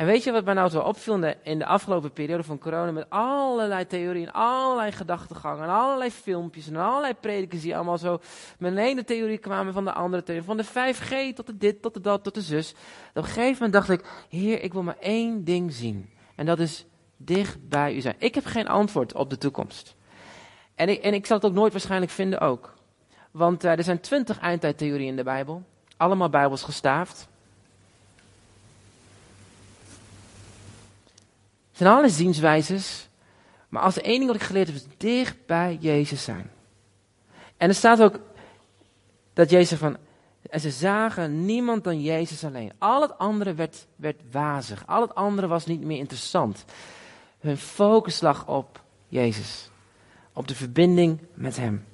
[0.03, 3.07] En weet je wat mij nou zo opviel in de, afgelopen periode van corona met
[3.09, 8.21] allerlei theorieën, allerlei gedachtegangen, allerlei filmpjes en allerlei predikers die allemaal zo
[8.59, 11.83] met de ene theorie kwamen van de andere theorie, van de 5G tot de dit,
[11.83, 12.71] tot de dat, tot de zus.
[12.71, 12.77] op
[13.13, 16.11] een gegeven moment dacht ik, heer, ik wil maar één ding zien.
[16.35, 16.87] En dat is
[17.17, 18.17] dicht bij u zijn.
[18.19, 19.97] Ik heb geen antwoord op de toekomst.
[20.75, 22.75] En ik, en ik zal het ook nooit waarschijnlijk vinden ook.
[23.31, 25.63] Want uh, er zijn twintig eindtijdtheorieën in de Bijbel.
[25.97, 27.31] Allemaal Bijbels gestaafd.
[31.73, 33.09] Het zijn alle zienswijzes.
[33.69, 36.51] Maar als de één ding wat ik geleerd heb, is dicht bij Jezus zijn.
[37.57, 38.21] En er staat ook
[39.33, 39.97] dat Jezus van.
[40.51, 42.73] En ze zagen niemand dan Jezus alleen.
[42.79, 44.87] Al het andere werd, werd wazig.
[44.87, 46.65] Al het andere was niet meer interessant.
[47.41, 49.71] Hun focus lag op Jezus.
[50.33, 51.85] Op de verbinding met Hem.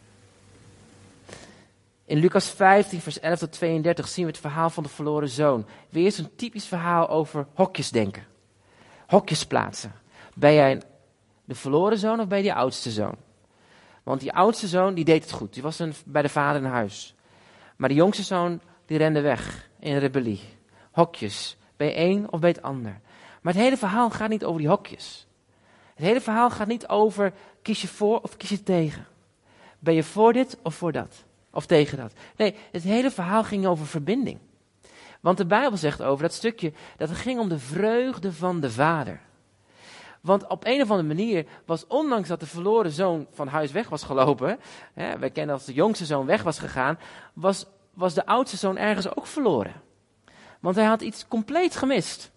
[2.04, 5.66] In Lucas 15, vers 11 tot 32 zien we het verhaal van de verloren zoon.
[5.88, 8.26] Weer zo'n typisch verhaal over hokjes denken
[9.08, 9.92] hokjes plaatsen.
[10.34, 10.82] Ben jij
[11.44, 13.14] de verloren zoon of ben je die oudste zoon?
[14.02, 15.54] Want die oudste zoon die deed het goed.
[15.54, 17.14] Die was een, bij de vader in huis.
[17.76, 20.40] Maar de jongste zoon die rende weg in rebellie.
[20.90, 21.56] Hokjes.
[21.76, 23.00] Je één of je het ander?
[23.42, 25.26] Maar het hele verhaal gaat niet over die hokjes.
[25.94, 29.06] Het hele verhaal gaat niet over kies je voor of kies je tegen.
[29.78, 31.24] Ben je voor dit of voor dat?
[31.50, 32.12] Of tegen dat?
[32.36, 34.38] Nee, het hele verhaal ging over verbinding.
[35.20, 38.70] Want de Bijbel zegt over dat stukje dat het ging om de vreugde van de
[38.70, 39.20] Vader.
[40.20, 43.88] Want op een of andere manier was, ondanks dat de verloren zoon van huis weg
[43.88, 44.58] was gelopen,
[44.94, 46.98] hè, wij kennen als de jongste zoon weg was gegaan,
[47.32, 49.72] was, was de oudste zoon ergens ook verloren.
[50.60, 52.32] Want hij had iets compleet gemist.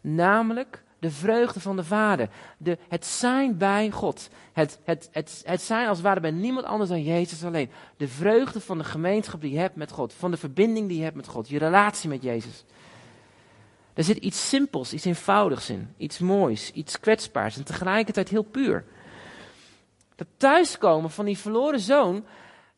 [0.00, 2.28] Namelijk de vreugde van de Vader.
[2.58, 4.28] De, het zijn bij God.
[4.52, 7.70] Het, het, het, het zijn als het ware bij niemand anders dan Jezus alleen.
[7.96, 10.12] De vreugde van de gemeenschap die je hebt met God.
[10.12, 11.48] Van de verbinding die je hebt met God.
[11.48, 12.64] Je relatie met Jezus.
[13.94, 15.94] Er zit iets simpels, iets eenvoudigs in.
[15.96, 18.84] Iets moois, iets kwetsbaars en tegelijkertijd heel puur.
[20.14, 22.24] Dat thuiskomen van die verloren zoon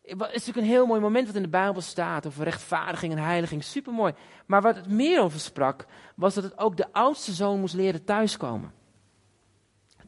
[0.04, 3.64] is natuurlijk een heel mooi moment wat in de Bijbel staat over rechtvaardiging en heiliging.
[3.64, 4.14] Supermooi.
[4.46, 5.86] Maar wat het meer over sprak,
[6.16, 8.72] was dat het ook de oudste zoon moest leren thuiskomen.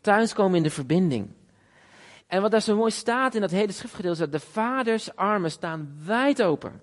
[0.00, 1.30] Thuiskomen in de verbinding.
[2.26, 5.50] En wat daar zo mooi staat in dat hele schriftgedeelte, is dat de vaders armen
[5.50, 6.82] staan wijd open.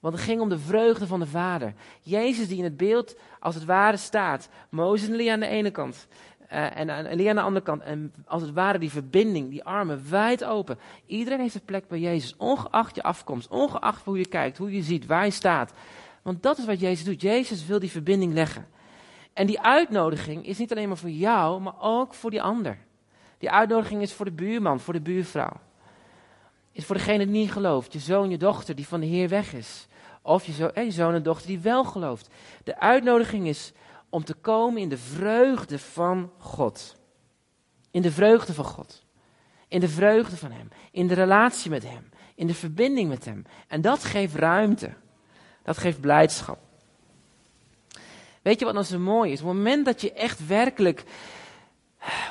[0.00, 1.74] Want het ging om de vreugde van de vader.
[2.00, 4.48] Jezus die in het beeld als het ware staat.
[4.70, 6.06] Mozes en Elia aan de ene kant.
[6.52, 7.82] Uh, en Elia aan de andere kant.
[7.82, 10.78] En als het ware die verbinding, die armen wijd open.
[11.06, 12.36] Iedereen heeft een plek bij Jezus.
[12.36, 13.48] Ongeacht je afkomst.
[13.48, 15.72] Ongeacht hoe je kijkt, hoe je ziet, waar je staat.
[16.22, 17.20] Want dat is wat Jezus doet.
[17.20, 18.66] Jezus wil die verbinding leggen.
[19.32, 22.78] En die uitnodiging is niet alleen maar voor jou, maar ook voor die ander.
[23.38, 25.60] Die uitnodiging is voor de buurman, voor de buurvrouw.
[26.72, 27.92] Is voor degene die niet gelooft.
[27.92, 29.86] Je zoon, je dochter die van de Heer weg is.
[30.22, 32.28] Of je, zo, je zoon en dochter die wel gelooft.
[32.64, 33.72] De uitnodiging is
[34.16, 36.96] om te komen in de vreugde van God.
[37.90, 39.04] In de vreugde van God.
[39.68, 40.68] In de vreugde van Hem.
[40.90, 42.08] In de relatie met Hem.
[42.34, 43.44] In de verbinding met Hem.
[43.68, 44.94] En dat geeft ruimte.
[45.62, 46.58] Dat geeft blijdschap.
[48.42, 49.40] Weet je wat nou zo mooi is?
[49.40, 51.04] Op het moment dat je echt werkelijk,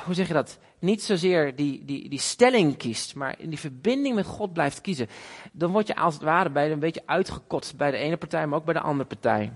[0.04, 0.58] hoe zeg je dat?
[0.78, 5.08] Niet zozeer die, die, die stelling kiest, maar in die verbinding met God blijft kiezen.
[5.52, 8.58] Dan word je als het ware bij een beetje uitgekotst bij de ene partij, maar
[8.58, 9.52] ook bij de andere partij.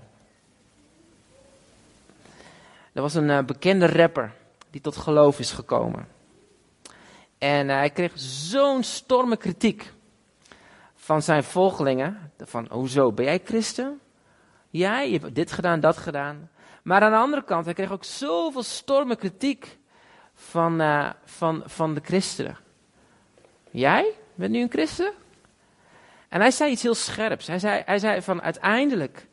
[2.93, 4.33] Er was een uh, bekende rapper
[4.69, 6.07] die tot geloof is gekomen.
[7.37, 9.93] En uh, hij kreeg zo'n storme kritiek
[10.95, 12.31] van zijn volgelingen.
[12.39, 13.99] Van, hoezo, ben jij christen?
[14.69, 16.49] Jij, je hebt dit gedaan, dat gedaan.
[16.83, 19.77] Maar aan de andere kant, hij kreeg ook zoveel storme kritiek
[20.33, 22.57] van, uh, van, van de christenen.
[23.71, 25.13] Jij bent nu een christen?
[26.29, 27.47] En hij zei iets heel scherps.
[27.47, 29.27] Hij zei, hij zei van uiteindelijk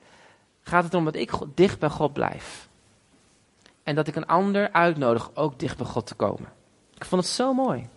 [0.63, 2.68] gaat het om dat ik dicht bij God blijf.
[3.89, 6.49] En dat ik een ander uitnodig ook dicht bij God te komen.
[6.95, 7.89] Ik vond het zo mooi.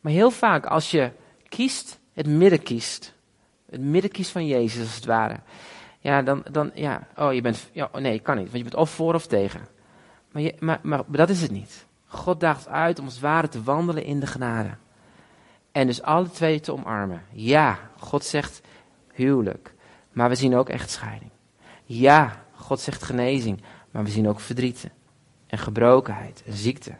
[0.00, 1.10] Maar heel vaak als je
[1.48, 3.14] kiest, het midden kiest.
[3.70, 5.40] Het midden kiest van Jezus als het ware.
[5.98, 8.44] Ja, dan, dan ja, oh je bent, ja, oh, nee, kan niet.
[8.44, 9.60] Want je bent of voor of tegen.
[10.32, 11.86] Maar, je, maar, maar, dat is het niet.
[12.06, 14.70] God daagt uit om als het ware te wandelen in de genade.
[15.72, 17.22] En dus alle twee te omarmen.
[17.32, 18.60] Ja, God zegt
[19.12, 19.74] huwelijk.
[20.12, 21.30] Maar we zien ook echtscheiding.
[21.84, 23.62] Ja, God zegt genezing.
[23.96, 24.90] Maar we zien ook verdrieten.
[25.46, 26.94] En gebrokenheid en ziekte.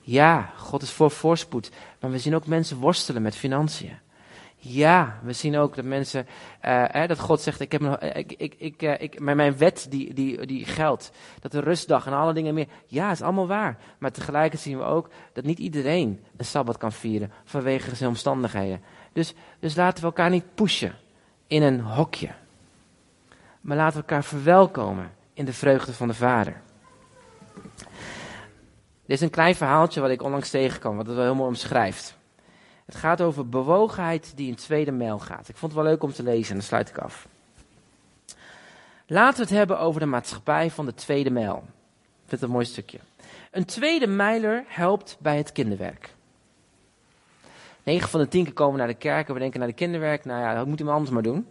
[0.00, 1.70] Ja, God is voor voorspoed.
[2.00, 3.98] Maar we zien ook mensen worstelen met financiën.
[4.56, 6.26] Ja, we zien ook dat mensen,
[6.64, 10.14] uh, dat God zegt, ik heb nog, ik, ik, ik, uh, ik, mijn wet die,
[10.14, 11.10] die, die geldt.
[11.40, 12.68] Dat de rustdag en alle dingen meer.
[12.86, 13.78] Ja, is allemaal waar.
[13.98, 18.82] Maar tegelijkertijd zien we ook dat niet iedereen een Sabbat kan vieren vanwege zijn omstandigheden.
[19.12, 20.94] Dus, dus laten we elkaar niet pushen
[21.46, 22.30] in een hokje.
[23.60, 26.60] Maar laten we elkaar verwelkomen in de vreugde van de Vader.
[29.06, 32.16] Dit is een klein verhaaltje wat ik onlangs tegenkwam, wat het wel heel mooi omschrijft.
[32.84, 35.48] Het gaat over bewogenheid die in tweede mijl gaat.
[35.48, 37.28] Ik vond het wel leuk om te lezen en dan sluit ik af.
[39.06, 41.56] Laten we het hebben over de maatschappij van de tweede mijl.
[41.56, 42.98] Ik vind het een mooi stukje.
[43.50, 46.14] Een tweede mijler helpt bij het kinderwerk.
[47.82, 50.24] 9 van de 10 keer komen naar de kerk en we denken naar de kinderwerk.
[50.24, 51.46] Nou ja, dat moet iemand anders maar doen.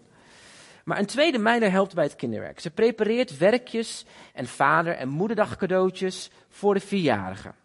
[0.83, 2.59] Maar een tweede mijler helpt bij het kinderwerk.
[2.59, 7.55] Ze prepareert werkjes en vader- en moederdag cadeautjes voor de vierjarigen.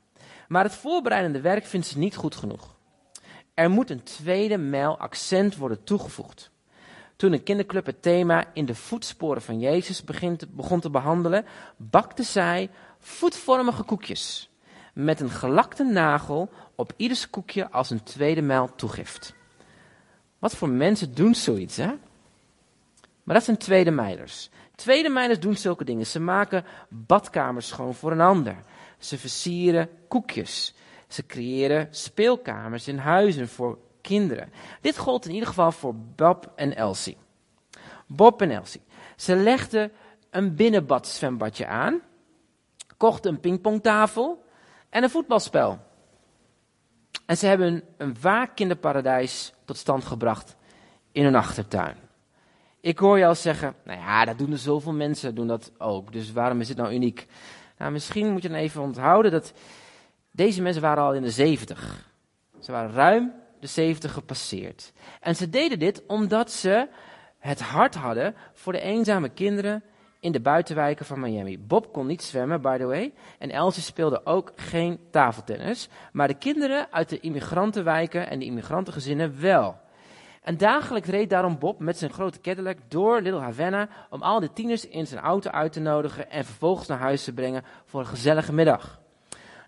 [0.49, 2.77] Maar het voorbereidende werk vindt ze niet goed genoeg.
[3.55, 6.51] Er moet een tweede mijl accent worden toegevoegd.
[7.17, 10.05] Toen een kinderclub het thema in de voetsporen van Jezus
[10.49, 11.45] begon te behandelen,
[11.77, 14.51] bakte zij voetvormige koekjes
[14.95, 19.35] met een gelakte nagel op ieders koekje als een tweede mijl toegift.
[20.39, 21.91] Wat voor mensen doen zoiets, hè?
[23.29, 24.51] Maar dat zijn tweede mijlers.
[24.75, 26.07] Tweede mijlers doen zulke dingen.
[26.07, 28.57] Ze maken badkamers schoon voor een ander.
[28.99, 30.75] Ze versieren koekjes.
[31.09, 34.53] Ze creëren speelkamers in huizen voor kinderen.
[34.81, 37.17] Dit gold in ieder geval voor Bob en Elsie.
[38.07, 38.83] Bob en Elsie.
[39.17, 39.93] Ze legden
[40.31, 42.01] een binnenbadzwembadje aan,
[42.97, 44.45] kochten een pingpongtafel
[44.91, 45.79] en een voetbalspel.
[47.27, 50.57] En ze hebben een waar kinderparadijs tot stand gebracht
[51.13, 52.08] in hun achtertuin.
[52.81, 56.13] Ik hoor al zeggen, nou ja, dat doen er zoveel mensen, doen dat ook.
[56.13, 57.27] Dus waarom is het nou uniek?
[57.79, 59.53] Nou, misschien moet je dan even onthouden dat
[60.31, 62.11] deze mensen waren al in de 70.
[62.61, 64.93] Ze waren ruim de 70 gepasseerd.
[65.21, 66.89] En ze deden dit omdat ze
[67.39, 69.83] het hart hadden voor de eenzame kinderen
[70.21, 71.59] in de buitenwijken van Miami.
[71.59, 73.13] Bob kon niet zwemmen, by the way.
[73.39, 75.89] En Elsie speelde ook geen tafeltennis.
[76.13, 79.79] Maar de kinderen uit de immigrantenwijken en de immigrantengezinnen wel.
[80.43, 84.53] En dagelijks reed daarom Bob met zijn grote Cadillac door Little Havana om al die
[84.53, 88.07] tieners in zijn auto uit te nodigen en vervolgens naar huis te brengen voor een
[88.07, 89.01] gezellige middag.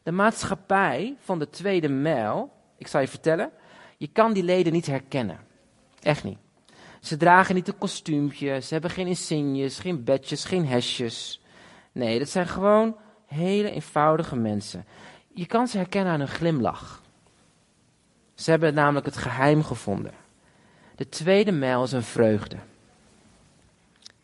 [0.02, 3.50] De maatschappij van de tweede mijl, ik zal je vertellen,
[3.96, 5.38] je kan die leden niet herkennen.
[6.02, 6.38] Echt niet.
[7.00, 11.42] Ze dragen niet een kostuumpje, ze hebben geen insignes, geen badges, geen hesjes.
[11.92, 14.85] Nee, dat zijn gewoon hele eenvoudige mensen.
[15.35, 17.02] Je kan ze herkennen aan hun glimlach.
[18.35, 20.12] Ze hebben namelijk het geheim gevonden.
[21.00, 22.56] De tweede mijl is een vreugde.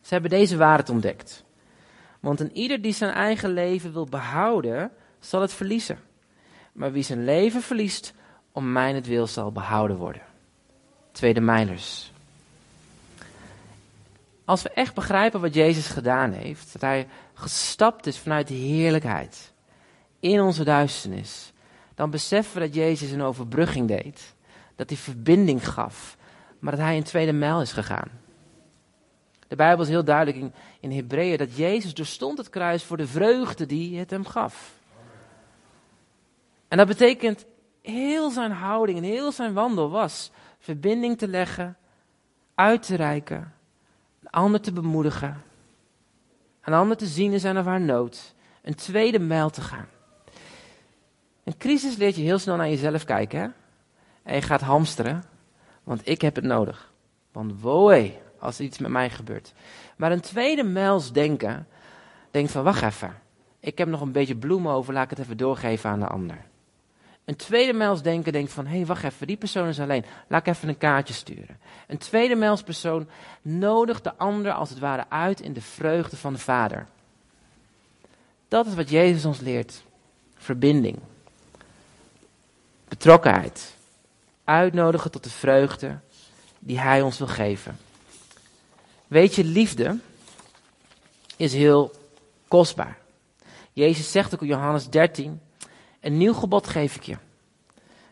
[0.01, 1.43] Ze hebben deze waarheid ontdekt.
[2.19, 5.99] Want een ieder die zijn eigen leven wil behouden, zal het verliezen.
[6.71, 8.13] Maar wie zijn leven verliest,
[8.51, 10.21] om mijn het wil zal behouden worden.
[11.11, 12.11] Tweede mijlers.
[14.45, 19.53] Als we echt begrijpen wat Jezus gedaan heeft, dat hij gestapt is vanuit de heerlijkheid
[20.19, 21.53] in onze duisternis,
[21.95, 24.35] dan beseffen we dat Jezus een overbrugging deed.
[24.75, 26.17] Dat hij verbinding gaf,
[26.59, 28.09] maar dat hij een tweede mijl is gegaan.
[29.47, 33.07] De Bijbel is heel duidelijk in, in Hebreeën dat Jezus doorstond het kruis voor de
[33.07, 34.75] vreugde die het hem gaf.
[36.67, 37.45] En dat betekent
[37.81, 41.77] heel zijn houding en heel zijn wandel was verbinding te leggen,
[42.55, 43.53] uit te reiken,
[44.21, 45.43] een ander te bemoedigen,
[46.61, 49.87] een ander te zien in zijn of haar nood, een tweede mijl te gaan.
[51.43, 53.47] Een crisis leert je heel snel naar jezelf kijken hè?
[54.23, 55.23] en je gaat hamsteren,
[55.87, 56.91] want ik heb het nodig.
[57.31, 59.53] Want woe, als iets met mij gebeurt.
[59.95, 61.67] Maar een tweede mijls denken,
[62.31, 63.19] denkt van wacht even,
[63.59, 66.37] ik heb nog een beetje bloemen over, laat ik het even doorgeven aan de ander.
[67.25, 70.05] Een tweede mijls denken denkt van, hé, hey, wacht even, die persoon is alleen.
[70.27, 71.59] Laat ik even een kaartje sturen.
[71.87, 73.07] Een tweede mijls persoon
[73.41, 76.87] nodigt de ander als het ware uit in de vreugde van de Vader.
[78.47, 79.83] Dat is wat Jezus ons leert.
[80.35, 80.99] Verbinding.
[82.87, 83.76] Betrokkenheid.
[84.47, 85.99] Uitnodigen tot de vreugde
[86.59, 87.77] die Hij ons wil geven.
[89.07, 89.97] Weet je, liefde
[91.35, 91.91] is heel
[92.47, 92.97] kostbaar.
[93.73, 95.41] Jezus zegt ook in Johannes 13,
[95.99, 97.17] een nieuw gebod geef ik je.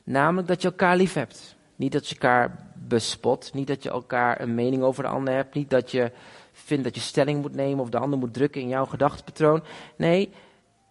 [0.03, 1.55] Namelijk dat je elkaar lief hebt.
[1.75, 3.53] Niet dat je elkaar bespot.
[3.53, 5.55] Niet dat je elkaar een mening over de ander hebt.
[5.55, 6.11] Niet dat je
[6.51, 9.63] vindt dat je stelling moet nemen of de ander moet drukken in jouw gedachtepatroon.
[9.95, 10.31] Nee,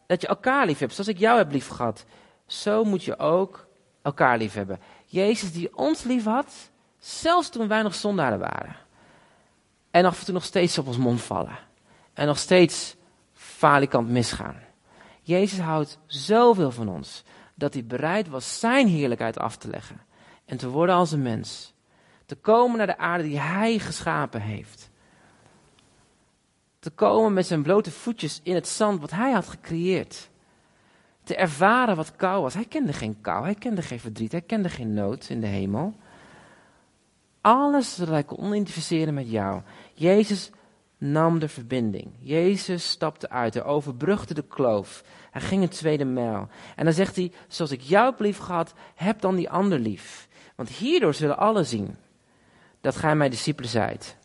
[0.07, 0.93] dat je elkaar lief hebt.
[0.93, 2.05] Zoals ik jou heb lief gehad.
[2.47, 3.67] Zo moet je ook
[4.03, 4.81] elkaar lief hebben.
[5.15, 8.77] Jezus die ons lief had, zelfs toen wij nog zondaren waren.
[9.91, 11.59] En af en toe nog steeds op ons mond vallen.
[12.13, 12.97] En nog steeds
[13.33, 14.57] falikant misgaan.
[15.23, 17.23] Jezus houdt zoveel van ons
[17.55, 20.01] dat hij bereid was zijn heerlijkheid af te leggen
[20.45, 21.75] en te worden als een mens.
[22.27, 24.91] Te komen naar de aarde die hij geschapen heeft.
[26.79, 30.31] Te komen met zijn blote voetjes in het zand wat hij had gecreëerd.
[31.25, 32.55] Te ervaren wat kou was.
[32.55, 35.95] Hij kende geen kou, hij kende geen verdriet, hij kende geen nood in de hemel.
[37.41, 39.63] Alles zodat hij kon identificeren met jou.
[39.95, 40.51] Jezus
[40.99, 42.11] nam de verbinding.
[42.21, 45.05] Jezus stapte uit, hij overbrugde de kloof.
[45.31, 46.49] Hij ging een tweede mijl.
[46.77, 50.29] En dan zegt hij, zoals ik jou heb lief gehad, heb dan die ander lief.
[50.55, 51.97] Want hierdoor zullen alle zien
[52.81, 54.17] dat gij mijn discipelen zijt.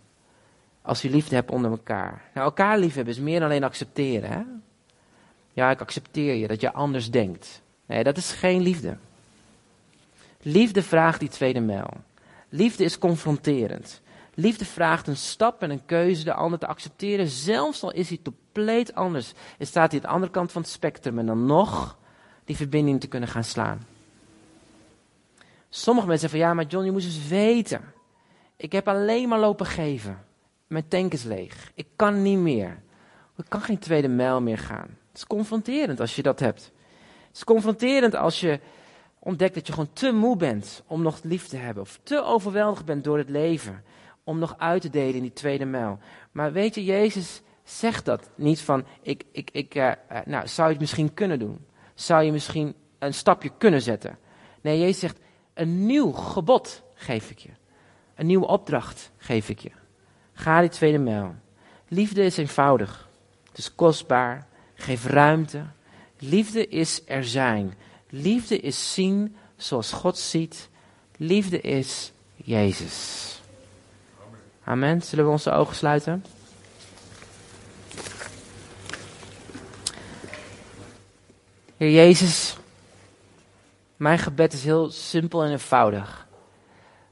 [0.81, 2.29] Als u liefde hebt onder elkaar.
[2.33, 4.29] Nou, elkaar liefhebben is meer dan alleen accepteren.
[4.29, 4.41] Hè?
[5.60, 7.62] Ja, ik accepteer je dat je anders denkt.
[7.86, 8.98] Nee, dat is geen liefde.
[10.41, 11.89] Liefde vraagt die tweede mijl.
[12.50, 14.02] Liefde is confronterend.
[14.34, 18.19] Liefde vraagt een stap en een keuze de ander te accepteren, zelfs al is hij
[18.24, 19.34] compleet anders.
[19.58, 21.98] En staat hij aan de andere kant van het spectrum en dan nog
[22.45, 23.88] die verbinding te kunnen gaan slaan.
[25.69, 27.82] Sommige mensen zeggen van ja, maar John, je moet eens weten.
[28.56, 30.26] Ik heb alleen maar lopen geven.
[30.67, 31.72] Mijn tank is leeg.
[31.76, 32.82] Ik kan niet meer.
[33.38, 34.98] Ik kan geen tweede mijl meer gaan.
[35.10, 36.72] Het is confronterend als je dat hebt.
[37.28, 38.60] Het is confronterend als je
[39.19, 41.83] ontdekt dat je gewoon te moe bent om nog lief te hebben.
[41.83, 43.83] Of te overweldigd bent door het leven
[44.23, 46.00] om nog uit te delen in die tweede mijl.
[46.31, 49.92] Maar weet je, Jezus zegt dat niet van, ik, ik, ik, uh,
[50.25, 51.65] nou, zou je het misschien kunnen doen?
[51.94, 54.17] Zou je misschien een stapje kunnen zetten?
[54.62, 55.19] Nee, Jezus zegt,
[55.54, 57.50] een nieuw gebod geef ik je.
[58.15, 59.71] Een nieuwe opdracht geef ik je.
[60.33, 61.36] Ga die tweede mijl.
[61.88, 63.10] Liefde is eenvoudig.
[63.48, 64.48] Het is kostbaar.
[64.80, 65.65] Geef ruimte.
[66.19, 67.73] Liefde is er zijn.
[68.10, 70.69] Liefde is zien zoals God ziet.
[71.17, 73.42] Liefde is Jezus.
[74.63, 75.02] Amen.
[75.02, 76.25] Zullen we onze ogen sluiten?
[81.77, 82.58] Heer Jezus,
[83.98, 86.27] mijn gebed is heel simpel en eenvoudig.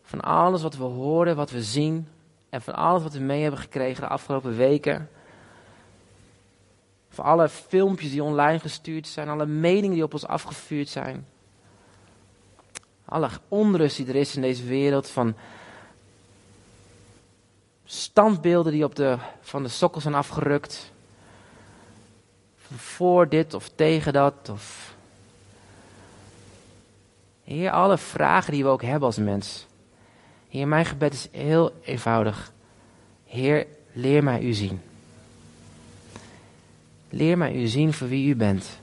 [0.03, 2.07] Van alles wat we horen, wat we zien
[2.49, 5.09] en van alles wat we mee hebben gekregen de afgelopen weken.
[7.17, 11.27] Van alle filmpjes die online gestuurd zijn, alle meningen die op ons afgevuurd zijn.
[13.05, 15.35] Alle onrust die er is in deze wereld, van
[17.85, 20.91] standbeelden die op de, van de sokkel zijn afgerukt.
[22.75, 24.49] Voor dit of tegen dat.
[24.51, 24.95] Of...
[27.43, 29.65] Heer, alle vragen die we ook hebben als mens.
[30.49, 32.51] Heer, mijn gebed is heel eenvoudig.
[33.25, 34.81] Heer, leer mij u zien.
[37.09, 38.79] Leer mij u zien voor wie u bent.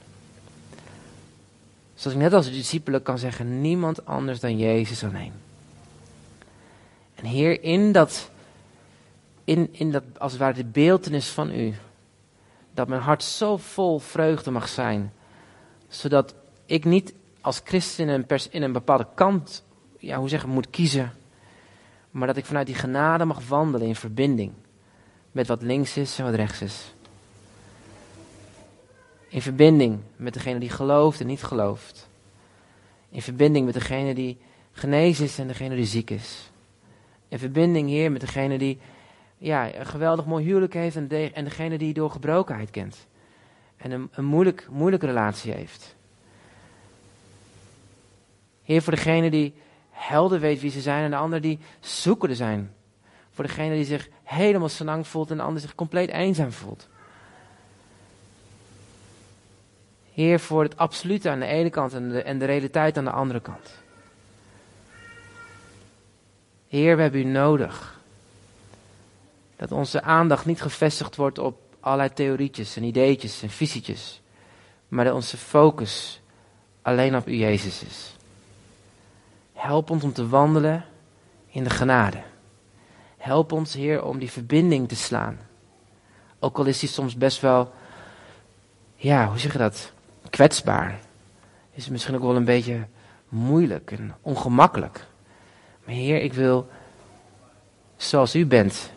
[1.95, 5.33] Zoals ik net als de discipelen kan zeggen, niemand anders dan Jezus alleen.
[7.15, 8.31] En Heer, in dat,
[9.45, 11.75] in, in dat als het ware de beeldenis van u,
[12.75, 15.13] dat mijn hart zo vol vreugde mag zijn,
[15.89, 16.35] zodat
[16.67, 19.65] ik niet als christen in een, pers, in een bepaalde kant,
[19.99, 21.13] ja, hoe zeggen, moet kiezen,
[22.11, 24.53] maar dat ik vanuit die genade mag wandelen in verbinding
[25.33, 26.94] met wat links is en wat rechts is.
[29.35, 32.09] In verbinding met degene die gelooft en niet gelooft.
[33.11, 34.39] In verbinding met degene die
[34.73, 36.51] genezen is en degene die ziek is.
[37.29, 38.79] In verbinding, Heer, met degene die
[39.39, 43.07] ja, een geweldig mooi huwelijk heeft en, de, en degene die door gebrokenheid kent.
[43.77, 45.97] En een, een moeilijk, moeilijke relatie heeft.
[48.63, 49.55] Heer, voor degene die
[49.91, 52.75] helder weet wie ze zijn en de ander die zoekende zijn.
[53.31, 56.89] Voor degene die zich helemaal senang voelt en de ander zich compleet eenzaam voelt.
[60.15, 63.11] Heer, voor het absolute aan de ene kant en de, en de realiteit aan de
[63.11, 63.71] andere kant.
[66.69, 68.01] Heer, we hebben u nodig.
[69.57, 74.21] Dat onze aandacht niet gevestigd wordt op allerlei theorietjes en ideetjes en visietjes.
[74.89, 76.21] Maar dat onze focus
[76.83, 78.17] alleen op u Jezus is.
[79.53, 80.85] Help ons om te wandelen
[81.47, 82.23] in de genade.
[83.17, 85.39] Help ons, Heer, om die verbinding te slaan.
[86.39, 87.73] Ook al is die soms best wel,
[88.97, 89.93] ja, hoe zeg je dat?
[90.35, 90.99] Kwetsbaar.
[91.73, 92.87] Is misschien ook wel een beetje
[93.29, 95.07] moeilijk en ongemakkelijk.
[95.85, 96.69] Maar Heer, ik wil,
[97.97, 98.93] zoals u bent,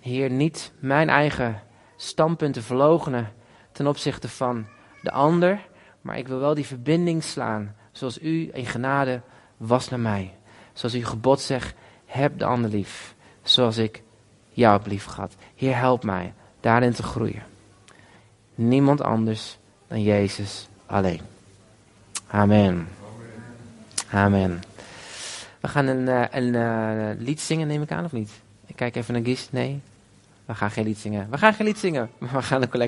[0.00, 1.62] Heer, niet mijn eigen
[1.96, 3.32] standpunten verlogenen
[3.72, 4.66] ten opzichte van
[5.02, 5.66] de ander,
[6.00, 9.20] maar ik wil wel die verbinding slaan, zoals u in genade
[9.56, 10.34] was naar mij.
[10.72, 11.74] Zoals uw gebod zegt,
[12.04, 14.02] heb de ander lief, zoals ik
[14.50, 15.36] jou heb lief gehad.
[15.54, 17.42] Heer, help mij daarin te groeien.
[18.54, 19.58] Niemand anders
[19.88, 21.20] dan Jezus alleen.
[22.26, 22.88] Amen.
[24.10, 24.62] Amen.
[25.60, 28.30] We gaan een, uh, een uh, lied zingen, neem ik aan, of niet?
[28.66, 29.48] Ik kijk even naar Gies.
[29.50, 29.80] Nee,
[30.44, 31.26] we gaan geen lied zingen.
[31.30, 32.84] We gaan geen lied zingen, maar we gaan een collectie.